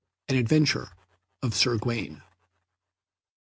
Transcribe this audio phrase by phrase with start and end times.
[0.29, 0.93] An Adventure
[1.43, 2.23] of Sir Gawaine.